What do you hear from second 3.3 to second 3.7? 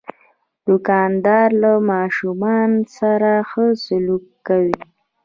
ښه